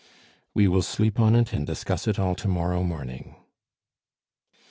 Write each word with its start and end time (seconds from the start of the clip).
"We 0.55 0.67
will 0.67 0.81
sleep 0.81 1.19
on 1.19 1.35
it 1.35 1.53
and 1.53 1.63
discuss 1.67 2.07
it 2.07 2.17
all 2.17 2.33
to 2.33 2.47
morrow 2.47 2.81
morning." 2.81 3.35